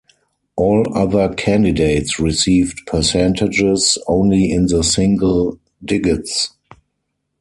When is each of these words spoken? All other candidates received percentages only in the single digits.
All 0.55 0.97
other 0.97 1.31
candidates 1.35 2.19
received 2.19 2.87
percentages 2.87 3.99
only 4.07 4.49
in 4.49 4.65
the 4.65 4.83
single 4.83 5.59
digits. 5.85 6.55